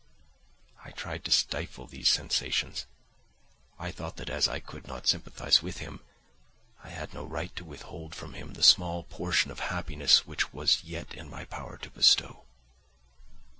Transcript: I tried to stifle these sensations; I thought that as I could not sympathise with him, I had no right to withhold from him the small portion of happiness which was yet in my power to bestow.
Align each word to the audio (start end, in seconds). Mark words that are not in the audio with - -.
I 0.83 0.89
tried 0.89 1.23
to 1.25 1.31
stifle 1.31 1.85
these 1.85 2.09
sensations; 2.09 2.87
I 3.77 3.91
thought 3.91 4.15
that 4.17 4.31
as 4.31 4.47
I 4.47 4.59
could 4.59 4.87
not 4.87 5.05
sympathise 5.05 5.61
with 5.61 5.77
him, 5.77 5.99
I 6.83 6.89
had 6.89 7.13
no 7.13 7.23
right 7.23 7.55
to 7.57 7.63
withhold 7.63 8.15
from 8.15 8.33
him 8.33 8.53
the 8.53 8.63
small 8.63 9.03
portion 9.03 9.51
of 9.51 9.59
happiness 9.59 10.25
which 10.25 10.51
was 10.51 10.83
yet 10.83 11.13
in 11.13 11.29
my 11.29 11.45
power 11.45 11.77
to 11.77 11.91
bestow. 11.91 12.45